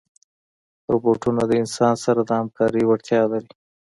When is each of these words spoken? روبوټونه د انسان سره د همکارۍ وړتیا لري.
روبوټونه 0.91 1.41
د 1.47 1.51
انسان 1.61 1.93
سره 2.03 2.21
د 2.23 2.29
همکارۍ 2.39 2.83
وړتیا 2.85 3.21
لري. 3.31 3.51